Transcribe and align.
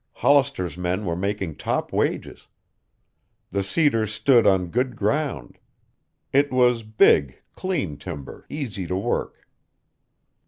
Hollister's 0.13 0.79
men 0.79 1.05
were 1.05 1.15
making 1.15 1.57
top 1.57 1.93
wages. 1.93 2.47
The 3.51 3.61
cedar 3.61 4.07
stood 4.07 4.47
on 4.47 4.69
good 4.71 4.95
ground. 4.95 5.59
It 6.33 6.51
was 6.51 6.81
big, 6.81 7.39
clean 7.53 7.97
timber, 7.97 8.47
easy 8.49 8.87
to 8.87 8.95
work. 8.95 9.47